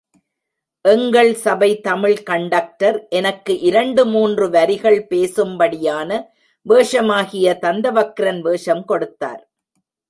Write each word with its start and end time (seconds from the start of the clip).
எங்கள் 0.85 1.29
சபை 1.43 1.69
தமிழ் 1.81 2.23
கண்டக்டர் 2.23 2.97
எனக்கு 3.11 3.53
இரண்டு 3.61 4.05
மூன்று 4.05 4.47
வரிகள் 4.49 4.99
பேசும்படியான 5.09 6.09
வேஷமாகிய 6.65 7.57
தந்தவக்கிரன் 7.61 8.41
வேஷம் 8.41 8.85
கொடுத்தார்! 8.85 9.41